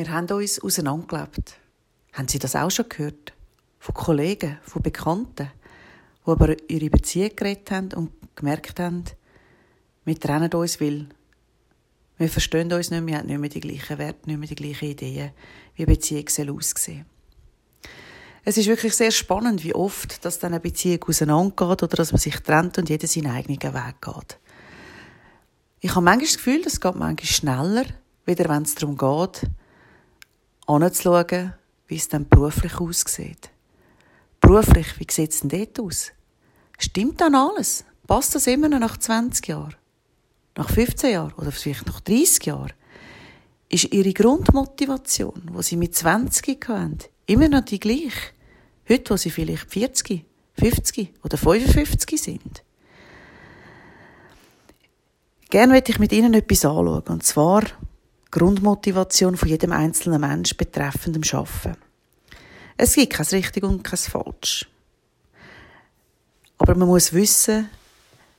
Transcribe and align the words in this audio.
Wir 0.00 0.10
haben 0.12 0.30
uns 0.30 0.58
auseinandergelebt. 0.58 1.58
Haben 2.14 2.26
Sie 2.26 2.38
das 2.38 2.56
auch 2.56 2.70
schon 2.70 2.88
gehört? 2.88 3.34
Von 3.78 3.94
Kollegen, 3.94 4.56
von 4.62 4.80
Bekannten, 4.80 5.50
die 6.26 6.30
über 6.30 6.56
ihre 6.70 6.88
Beziehung 6.88 7.36
geredet 7.36 7.70
haben 7.70 7.92
und 7.92 8.10
gemerkt 8.34 8.80
haben, 8.80 9.04
wir 10.06 10.18
trennen 10.18 10.50
uns, 10.54 10.80
weil 10.80 11.06
wir 12.16 12.30
verstehen 12.30 12.72
uns 12.72 12.90
nicht 12.90 13.02
mehr, 13.02 13.06
wir 13.08 13.18
haben 13.18 13.26
nicht 13.26 13.40
mehr 13.40 13.50
die 13.50 13.60
gleichen 13.60 13.98
Werte, 13.98 14.26
nicht 14.26 14.38
mehr 14.38 14.48
die 14.48 14.54
gleichen 14.54 14.88
Ideen, 14.88 15.32
wie 15.74 15.82
eine 15.82 15.92
Beziehung 15.92 16.30
soll 16.30 16.50
aussehen 16.50 17.04
Es 18.42 18.56
ist 18.56 18.68
wirklich 18.68 18.94
sehr 18.94 19.10
spannend, 19.10 19.64
wie 19.64 19.74
oft 19.74 20.24
dass 20.24 20.38
dann 20.38 20.54
eine 20.54 20.60
Beziehung 20.60 21.04
auseinandergeht 21.06 21.82
oder 21.82 21.96
dass 21.96 22.12
man 22.12 22.20
sich 22.20 22.36
trennt 22.36 22.78
und 22.78 22.88
jeder 22.88 23.06
seinen 23.06 23.32
eigenen 23.32 23.60
Weg 23.62 24.00
geht. 24.00 24.38
Ich 25.80 25.90
habe 25.90 26.00
manchmal 26.00 26.24
das 26.24 26.36
Gefühl, 26.38 26.62
es 26.64 26.80
geht 26.80 26.94
manchmal 26.94 27.26
schneller, 27.26 27.84
wieder 28.24 28.48
wenn 28.48 28.62
es 28.62 28.74
darum 28.74 28.96
geht, 28.96 29.42
anzuschauen, 30.70 31.54
wie 31.88 31.96
es 31.96 32.08
dann 32.08 32.28
beruflich 32.28 32.78
aussieht. 32.80 33.50
Beruflich, 34.40 34.98
wie 34.98 35.06
sieht 35.10 35.32
es 35.32 35.40
denn 35.40 35.50
dort 35.50 35.80
aus? 35.80 36.12
Stimmt 36.78 37.20
dann 37.20 37.34
alles? 37.34 37.84
Passt 38.06 38.34
das 38.34 38.46
immer 38.46 38.68
noch 38.68 38.78
nach 38.78 38.96
20 38.96 39.46
Jahren? 39.48 39.74
Nach 40.56 40.68
15 40.68 41.12
Jahren? 41.12 41.32
Oder 41.34 41.52
vielleicht 41.52 41.86
nach 41.86 42.00
30 42.00 42.46
Jahren? 42.46 42.72
Ist 43.68 43.92
ihre 43.92 44.12
Grundmotivation, 44.12 45.52
die 45.56 45.62
sie 45.62 45.76
mit 45.76 45.94
20 45.94 46.68
hatten, 46.68 46.98
immer 47.26 47.48
noch 47.48 47.64
die 47.64 47.78
gleiche? 47.78 48.32
Heute, 48.88 49.12
wo 49.12 49.16
sie 49.16 49.30
vielleicht 49.30 49.70
40, 49.70 50.24
50 50.58 51.14
oder 51.22 51.36
55 51.36 52.20
sind? 52.20 52.64
Gerne 55.50 55.72
möchte 55.72 55.92
ich 55.92 55.98
mit 55.98 56.12
Ihnen 56.12 56.34
etwas 56.34 56.64
anschauen, 56.64 57.02
und 57.08 57.24
zwar 57.24 57.64
Grundmotivation 58.30 59.36
von 59.36 59.48
jedem 59.48 59.72
einzelnen 59.72 60.20
Mensch 60.20 60.56
betreffend 60.56 61.16
dem 61.16 61.38
Arbeiten. 61.38 61.76
Es 62.76 62.94
gibt 62.94 63.12
kein 63.12 63.26
richtig 63.26 63.64
und 63.64 63.82
kein 63.82 63.98
falsch. 63.98 64.68
Aber 66.58 66.74
man 66.74 66.88
muss 66.88 67.12
wissen, 67.12 67.68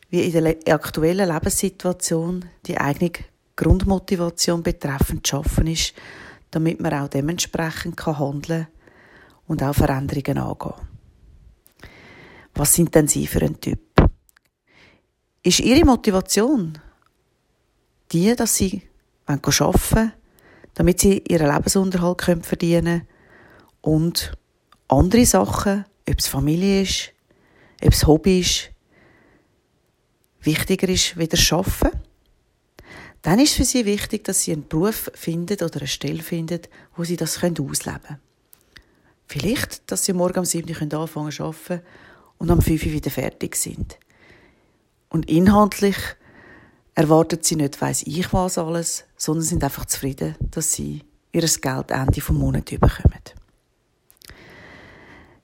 wie 0.09 0.23
in 0.23 0.44
der 0.44 0.75
aktuellen 0.75 1.30
Lebenssituation 1.30 2.45
die 2.66 2.78
eigene 2.78 3.11
Grundmotivation 3.56 4.64
betreffend 4.64 5.25
zu 5.25 5.31
schaffen 5.31 5.67
ist, 5.67 5.94
damit 6.52 6.80
man 6.80 6.94
auch 6.94 7.08
dementsprechend 7.08 8.05
handeln 8.05 8.67
und 9.48 9.64
auch 9.64 9.73
Veränderungen 9.73 10.38
angehen. 10.38 10.73
Was 12.53 12.73
sind 12.73 12.94
denn 12.94 13.08
Sie 13.08 13.28
für 13.28 13.42
ein 13.42 13.59
Typ? 13.59 13.80
Ist 15.44 15.59
Ihre 15.59 15.86
Motivation 15.86 16.78
die, 18.11 18.36
dass 18.36 18.55
Sie 18.55 18.81
arbeiten 19.25 19.95
wollen, 19.95 20.14
damit 20.73 21.00
sie 21.00 21.23
ihren 21.27 21.53
Lebensunterhalt 21.53 22.45
verdienen 22.45 22.83
können 22.83 23.08
und 23.81 24.33
andere 24.88 25.25
Sachen, 25.25 25.86
ob 26.08 26.19
es 26.19 26.27
Familie 26.27 26.81
ist, 26.81 27.14
ob 27.83 27.94
es 27.94 28.05
Hobby 28.05 28.39
ist, 28.39 28.72
wichtiger 30.42 30.89
ist, 30.89 31.17
wieder 31.17 31.38
arbeiten. 31.55 32.02
Dann 33.22 33.39
ist 33.39 33.53
für 33.53 33.66
sie 33.66 33.86
wichtig, 33.86 34.23
dass 34.23 34.44
sie 34.44 34.53
einen 34.53 34.67
Beruf 34.67 35.11
finden 35.14 35.64
oder 35.64 35.80
eine 35.80 35.88
Stelle 35.88 36.23
finden, 36.23 36.61
wo 36.95 37.03
sie 37.03 37.17
das 37.17 37.38
ausleben 37.38 37.73
können. 37.77 38.19
Vielleicht, 39.27 39.89
dass 39.92 40.05
sie 40.05 40.14
morgen 40.14 40.39
um 40.39 40.45
7 40.45 40.69
Uhr 40.69 40.99
anfangen 40.99 41.31
zu 41.31 41.44
arbeiten 41.44 41.81
und 42.38 42.49
um 42.49 42.61
5 42.61 42.86
Uhr 42.86 42.92
wieder 42.92 43.11
fertig 43.11 43.55
sind. 43.55 43.97
Und 45.09 45.30
inhaltlich 45.30 45.95
erwartet 47.02 47.45
sie 47.45 47.55
nicht 47.55 47.81
weiss 47.81 48.03
ich 48.03 48.31
was 48.33 48.57
alles, 48.57 49.05
sondern 49.17 49.44
sind 49.44 49.63
einfach 49.63 49.85
zufrieden, 49.85 50.35
dass 50.52 50.73
sie 50.73 51.03
ihr 51.31 51.41
Geld 51.41 51.91
Ende 51.91 52.21
vom 52.21 52.38
Monat 52.38 52.66
bekommen. 52.66 53.21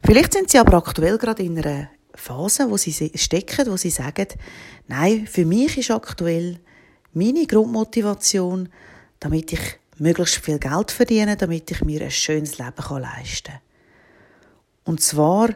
Vielleicht 0.03 0.33
sind 0.33 0.49
sie 0.49 0.59
aber 0.59 0.77
aktuell 0.77 1.17
gerade 1.17 1.44
in 1.44 1.58
einer 1.58 1.89
Phase, 2.16 2.69
wo 2.69 2.77
sie 2.77 3.11
stecken, 3.16 3.67
wo 3.67 3.77
sie 3.77 3.89
sagen, 3.89 4.27
nein, 4.87 5.27
für 5.27 5.45
mich 5.45 5.77
ist 5.77 5.92
aktuell 5.92 6.59
meine 7.14 7.45
Grundmotivation, 7.45 8.70
damit 9.20 9.53
ich 9.53 9.80
möglichst 9.98 10.37
viel 10.37 10.59
Geld 10.59 10.92
verdiene, 10.92 11.37
damit 11.37 11.71
ich 11.71 11.83
mir 11.83 12.02
ein 12.02 12.11
schönes 12.11 12.58
Leben 12.58 13.02
leisten 13.02 13.52
kann. 13.52 13.61
Und 14.86 15.02
zwar 15.02 15.49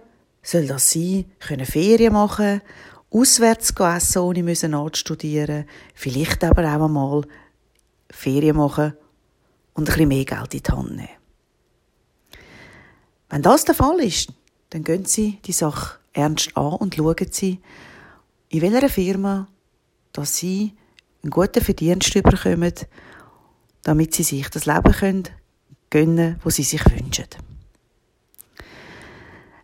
soll 0.44 0.68
das 0.68 0.92
sein, 0.92 1.26
können 1.40 1.66
Ferien 1.66 2.14
machen 2.14 2.62
auswärts 3.12 3.74
essen, 3.78 4.22
ohne 4.22 4.44
müssen 4.44 4.72
nachzustudieren, 4.72 5.66
vielleicht 5.94 6.44
aber 6.44 6.64
auch 6.64 6.86
einmal 6.86 7.22
Ferien 8.10 8.58
machen 8.58 8.94
und 9.74 9.84
ein 9.84 9.94
bisschen 9.94 10.08
mehr 10.08 10.26
Geld 10.26 10.54
in 10.54 10.64
die 10.64 10.72
Hand 10.72 10.96
nehmen. 10.96 11.10
Wenn 13.30 13.42
das 13.42 13.66
der 13.66 13.76
Fall 13.76 14.00
ist, 14.00 14.34
dann 14.70 14.84
gehen 14.84 15.06
Sie 15.06 15.40
die 15.46 15.52
Sache 15.52 16.00
ernst 16.14 16.56
an 16.56 16.74
und 16.74 16.96
schauen 16.96 17.32
Sie, 17.32 17.60
in 18.50 18.62
welcher 18.62 18.90
Firma 18.90 19.48
dass 20.14 20.38
Sie 20.38 20.74
einen 21.24 21.32
guten 21.32 21.64
Verdienst 21.64 22.14
bekommen, 22.14 22.74
damit 23.84 24.14
Sie 24.14 24.24
sich 24.24 24.50
das 24.50 24.66
Leben 24.66 24.92
können 24.92 25.30
gönnen, 25.90 26.40
wo 26.44 26.50
Sie 26.50 26.64
sich 26.64 26.84
wünschen. 26.90 27.28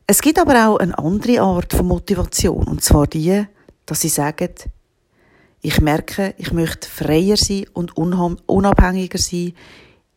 Es 0.09 0.21
gibt 0.21 0.39
aber 0.39 0.69
auch 0.69 0.77
eine 0.77 0.97
andere 0.97 1.41
Art 1.41 1.73
von 1.73 1.85
Motivation, 1.85 2.65
und 2.65 2.81
zwar 2.81 3.07
die, 3.07 3.45
dass 3.85 3.99
sie 3.99 4.07
sagen, 4.07 4.53
ich 5.59 5.81
merke, 5.81 6.33
ich 6.37 6.53
möchte 6.53 6.87
freier 6.87 7.35
sein 7.35 7.65
und 7.73 7.97
unabhängiger 7.97 9.17
sein 9.17 9.51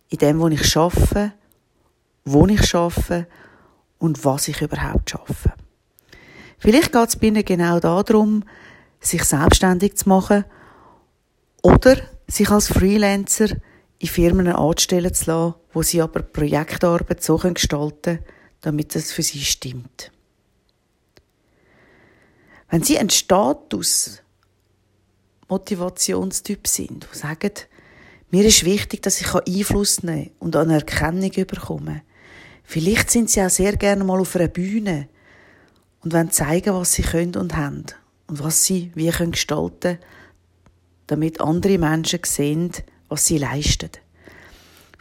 in 0.08 0.18
dem, 0.18 0.38
wo 0.38 0.46
ich 0.46 0.64
schaffe, 0.64 1.32
wo 2.24 2.46
ich 2.46 2.64
schaffe 2.64 3.26
und 3.98 4.24
was 4.24 4.46
ich 4.46 4.62
überhaupt 4.62 5.10
schaffe. 5.10 5.54
Vielleicht 6.58 6.92
geht 6.92 7.08
es 7.08 7.16
bei 7.16 7.26
ihnen 7.26 7.44
genau 7.44 7.80
darum, 7.80 8.44
sich 9.00 9.24
selbstständig 9.24 9.96
zu 9.96 10.08
machen 10.08 10.44
oder 11.62 11.96
sich 12.28 12.48
als 12.48 12.68
Freelancer 12.68 13.56
in 13.98 14.08
Firmen 14.08 14.46
anstellen 14.46 15.12
zu 15.12 15.30
lassen, 15.32 15.54
wo 15.72 15.82
sie 15.82 16.00
aber 16.00 16.22
Projektarbeit 16.22 17.24
so 17.24 17.38
gestalten 17.38 18.20
können, 18.20 18.39
damit 18.60 18.94
es 18.96 19.12
für 19.12 19.22
sie 19.22 19.44
stimmt. 19.44 20.10
Wenn 22.68 22.82
sie 22.82 22.98
ein 22.98 23.10
Status 23.10 24.22
Motivationstyp 25.48 26.66
sind, 26.68 27.08
die 27.12 27.18
sagen, 27.18 27.52
mir 28.30 28.44
ist 28.44 28.64
wichtig, 28.64 29.02
dass 29.02 29.20
ich 29.20 29.34
Einfluss 29.34 30.04
nehmen 30.04 30.30
und 30.38 30.54
eine 30.54 30.74
Erkennung 30.74 31.30
bekomme. 31.46 32.02
Vielleicht 32.62 33.10
sind 33.10 33.28
sie 33.28 33.42
auch 33.42 33.50
sehr 33.50 33.76
gerne 33.76 34.04
mal 34.04 34.20
auf 34.20 34.36
einer 34.36 34.46
Bühne 34.46 35.08
und 36.04 36.12
wollen 36.12 36.30
zeigen, 36.30 36.72
was 36.74 36.92
sie 36.92 37.02
können 37.02 37.34
und 37.34 37.56
haben 37.56 37.86
und 38.28 38.42
was 38.42 38.64
sie 38.64 38.92
wie 38.94 39.10
können 39.10 39.32
gestalten, 39.32 39.98
damit 41.08 41.40
andere 41.40 41.78
Menschen 41.78 42.20
sehen, 42.24 42.70
was 43.08 43.26
sie 43.26 43.38
leisten. 43.38 43.90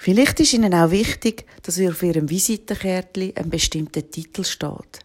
Vielleicht 0.02 0.40
ist 0.40 0.54
Ihnen 0.54 0.74
auch 0.74 0.92
wichtig, 0.92 1.46
dass 1.62 1.78
auf 1.78 2.04
Ihrem 2.04 2.30
Visitenkärtchen 2.30 3.36
ein 3.36 3.50
bestimmter 3.50 4.10
Titel 4.10 4.46
steht. 4.46 5.00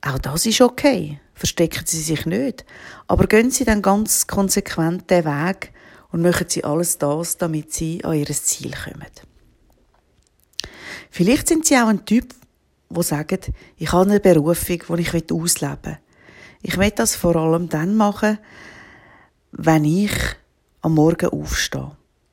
Auch 0.00 0.18
das 0.18 0.46
ist 0.46 0.60
okay. 0.60 1.20
Verstecken 1.32 1.86
Sie 1.86 2.00
sich 2.00 2.26
nicht. 2.26 2.64
Aber 3.06 3.28
gehen 3.28 3.52
Sie 3.52 3.64
dann 3.64 3.82
ganz 3.82 4.26
konsequent 4.26 5.08
den 5.08 5.24
Weg 5.24 5.72
und 6.10 6.22
machen 6.22 6.46
Sie 6.48 6.64
alles 6.64 6.98
das, 6.98 7.36
damit 7.36 7.72
Sie 7.72 8.04
an 8.04 8.14
Ihr 8.14 8.26
Ziel 8.26 8.72
kommen. 8.72 9.06
Vielleicht 11.08 11.46
sind 11.46 11.66
Sie 11.66 11.76
auch 11.76 11.86
ein 11.86 12.04
Typ, 12.04 12.34
der 12.88 13.02
sagt, 13.04 13.52
ich 13.76 13.92
habe 13.92 14.10
eine 14.10 14.18
Berufung, 14.18 14.80
die 14.96 15.02
ich 15.02 15.14
ausleben 15.32 15.78
will. 15.84 15.98
Ich 16.62 16.76
will 16.76 16.90
das 16.90 17.14
vor 17.14 17.36
allem 17.36 17.68
dann 17.68 17.94
machen, 17.94 18.38
wenn 19.52 19.84
ich 19.84 20.10
am 20.80 20.96
Morgen 20.96 21.28
aufstehe. 21.30 21.92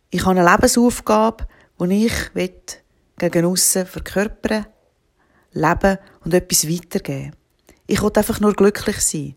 Ich 0.10 0.26
habe 0.26 0.40
eine 0.40 0.52
Lebensaufgabe, 0.52 1.46
die 1.80 2.06
ich 2.06 2.32
gegen 3.18 3.46
aussen 3.46 3.86
verkörpern, 3.86 4.66
leben 5.52 5.98
und 6.24 6.34
etwas 6.34 6.68
weitergeben. 6.68 7.34
Ich 7.88 8.02
will 8.02 8.12
einfach 8.16 8.40
nur 8.40 8.54
glücklich 8.54 9.00
sein. 9.00 9.36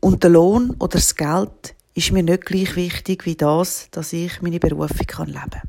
Und 0.00 0.22
der 0.22 0.30
Lohn 0.30 0.70
oder 0.78 0.98
das 0.98 1.14
Geld 1.14 1.74
ist 1.94 2.12
mir 2.12 2.22
nicht 2.22 2.44
gleich 2.44 2.76
wichtig 2.76 3.24
wie 3.26 3.36
das, 3.36 3.88
dass 3.90 4.12
ich 4.12 4.42
meine 4.42 4.58
Berufung 4.58 5.26
leben 5.26 5.32
kann. 5.32 5.62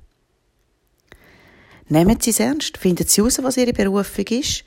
Nehmen 1.90 2.20
Sie 2.20 2.32
es 2.32 2.40
ernst, 2.40 2.78
finden 2.78 3.08
Sie 3.08 3.22
heraus, 3.22 3.40
was 3.44 3.58
Ihre 3.58 3.74
Berufung 3.74 4.26
ist. 4.28 4.64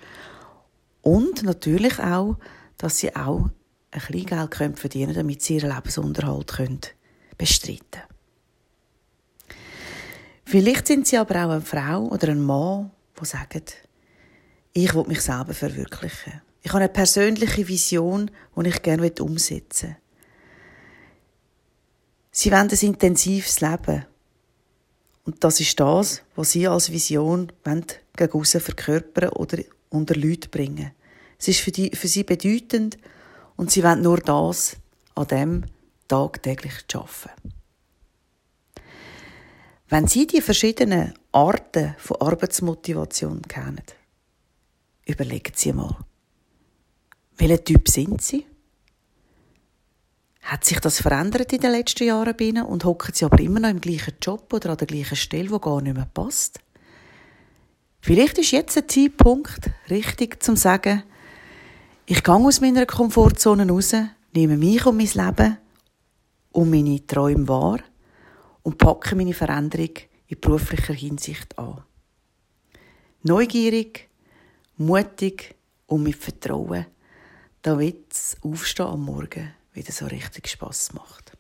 Und 1.03 1.43
natürlich 1.43 1.99
auch, 1.99 2.37
dass 2.79 2.99
Sie 2.99 3.15
auch 3.17 3.49
ein 3.91 4.03
bisschen 4.09 4.27
Geld 4.27 4.79
verdienen 4.79 5.07
können, 5.07 5.15
damit 5.15 5.43
Sie 5.43 5.57
Ihren 5.57 5.71
Lebensunterhalt 5.71 6.95
bestreiten 7.39 7.81
können. 7.91 8.16
Vielleicht 10.49 10.87
sind 10.87 11.09
sie 11.09 11.19
aber 11.19 11.45
auch 11.45 11.51
eine 11.51 11.61
Frau 11.61 12.07
oder 12.07 12.29
ein 12.29 12.41
Mann, 12.41 12.93
die 13.21 13.25
sagen, 13.25 13.65
ich 14.73 14.95
will 14.95 15.05
mich 15.05 15.21
selber 15.21 15.53
verwirklichen. 15.53 16.41
Ich 16.63 16.71
habe 16.71 16.85
eine 16.85 16.89
persönliche 16.89 17.67
Vision, 17.67 18.31
die 18.57 18.69
ich 18.69 18.81
gerne 18.81 19.11
umsetzen 19.21 19.89
will. 19.89 19.97
Sie 22.31 22.53
wollen 22.53 22.71
ein 22.71 22.79
intensives 22.79 23.61
Leben. 23.61 24.05
Und 25.25 25.43
das 25.43 25.59
ist 25.59 25.81
das, 25.81 26.23
was 26.37 26.53
Sie 26.53 26.69
als 26.69 26.93
Vision 26.93 27.51
gegen 27.65 28.33
aussen 28.33 28.61
verkörpern 28.61 29.31
oder 29.31 29.59
unter 29.89 30.15
Leute 30.15 30.49
bringen. 30.49 30.93
Es 31.41 31.49
ist 31.49 31.61
für, 31.61 31.73
die, 31.73 31.91
für 31.97 32.07
Sie 32.07 32.23
bedeutend 32.23 32.99
und 33.57 33.73
Sie 33.73 33.83
wollen 33.83 34.03
nur 34.03 34.19
das 34.19 34.77
an 35.17 35.27
dem 35.27 35.65
tagtäglich 36.07 36.85
arbeiten. 36.95 37.53
Wenn 39.89 40.09
Sie 40.09 40.27
die 40.27 40.41
verschiedenen 40.41 41.15
Arten 41.31 41.95
von 41.99 42.21
Arbeitsmotivation 42.21 43.43
kennen, 43.43 43.85
überlegen 45.07 45.53
Sie 45.55 45.73
mal, 45.73 45.97
welcher 47.39 47.63
Typ 47.63 47.89
sind 47.89 48.21
Sie? 48.21 48.47
Hat 50.43 50.65
sich 50.65 50.81
das 50.81 51.01
verändert 51.01 51.53
in 51.53 51.61
den 51.61 51.71
letzten 51.71 52.05
Jahren 52.05 52.37
bei 52.37 52.47
Ihnen 52.47 52.67
und 52.67 52.85
hocken 52.85 53.15
Sie 53.15 53.25
aber 53.25 53.39
immer 53.39 53.61
noch 53.61 53.69
im 53.69 53.81
gleichen 53.81 54.15
Job 54.21 54.53
oder 54.53 54.71
an 54.71 54.77
der 54.77 54.89
gleichen 54.89 55.17
Stelle, 55.17 55.51
wo 55.51 55.61
gar 55.61 55.81
nicht 55.81 55.95
mehr 55.95 56.09
passt? 56.13 56.59
Vielleicht 58.01 58.39
ist 58.39 58.51
jetzt 58.51 58.77
ein 58.77 58.89
Zeitpunkt 58.89 59.71
richtig 59.89 60.43
zum 60.43 60.57
sagen, 60.57 61.05
ich 62.07 62.25
gehe 62.25 62.35
aus 62.35 62.61
meiner 62.61 62.87
Komfortzone 62.87 63.69
raus, 63.69 63.95
nehme 64.33 64.57
mich 64.57 64.85
und 64.85 64.97
mein 64.97 65.27
Leben 65.27 65.59
und 66.53 66.71
meine 66.71 67.07
Träume 67.07 67.47
wahr 67.47 67.81
und 68.67 68.79
packe 68.79 69.15
meine 69.15 69.33
Veränderung 69.33 69.95
in 70.27 70.41
beruflicher 70.41 70.93
Hinsicht 70.93 71.57
an. 71.57 71.85
Neugierig, 73.23 74.09
mutig 74.77 75.55
und 75.87 76.03
mit 76.03 76.17
Vertrauen, 76.17 76.87
damit 77.63 78.11
das 78.11 78.37
Aufstehen 78.43 78.87
am 78.87 79.05
Morgen 79.05 79.55
wieder 79.73 79.93
so 79.93 80.07
richtig 80.07 80.49
Spass 80.49 80.93
macht. 80.95 81.36